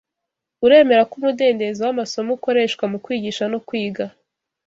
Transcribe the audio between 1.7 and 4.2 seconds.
wamasomo ukoreshwa mukwigisha no kwiga